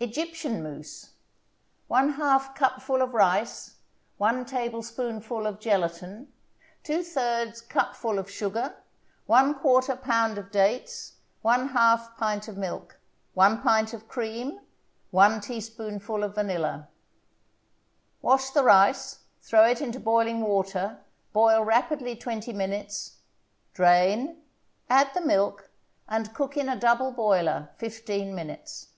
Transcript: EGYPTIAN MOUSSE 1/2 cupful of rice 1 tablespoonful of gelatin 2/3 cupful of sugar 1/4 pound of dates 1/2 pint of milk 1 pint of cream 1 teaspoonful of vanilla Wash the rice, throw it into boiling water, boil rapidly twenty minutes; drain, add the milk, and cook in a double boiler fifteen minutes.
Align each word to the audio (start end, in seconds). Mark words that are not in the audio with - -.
EGYPTIAN 0.00 0.62
MOUSSE 0.62 1.08
1/2 1.90 2.54
cupful 2.54 3.02
of 3.02 3.12
rice 3.12 3.74
1 4.16 4.46
tablespoonful 4.46 5.46
of 5.46 5.60
gelatin 5.60 6.32
2/3 6.84 7.68
cupful 7.68 8.18
of 8.18 8.30
sugar 8.30 8.76
1/4 9.28 10.00
pound 10.00 10.38
of 10.38 10.50
dates 10.50 11.16
1/2 11.44 12.16
pint 12.16 12.48
of 12.48 12.56
milk 12.56 12.98
1 13.34 13.60
pint 13.60 13.92
of 13.92 14.08
cream 14.08 14.58
1 15.10 15.38
teaspoonful 15.42 16.24
of 16.24 16.34
vanilla 16.34 16.88
Wash 18.22 18.48
the 18.48 18.64
rice, 18.64 19.24
throw 19.42 19.68
it 19.68 19.82
into 19.82 20.00
boiling 20.00 20.40
water, 20.40 20.98
boil 21.34 21.62
rapidly 21.62 22.16
twenty 22.16 22.54
minutes; 22.54 23.18
drain, 23.74 24.40
add 24.88 25.10
the 25.12 25.20
milk, 25.20 25.68
and 26.08 26.32
cook 26.32 26.56
in 26.56 26.70
a 26.70 26.80
double 26.80 27.12
boiler 27.12 27.68
fifteen 27.76 28.34
minutes. 28.34 28.94